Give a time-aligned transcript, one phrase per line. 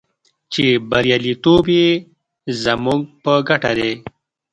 [0.53, 1.89] چې بریالیتوب یې
[2.63, 3.93] زموږ په ګټه دی.